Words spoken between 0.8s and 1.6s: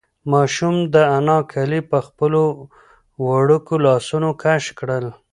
د انا